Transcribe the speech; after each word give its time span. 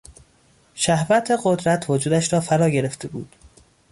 شهوت 0.73 1.31
قدرت 1.43 1.89
وجودش 1.89 2.33
را 2.33 2.39
فراگرفته 2.39 3.07
بود. 3.07 3.35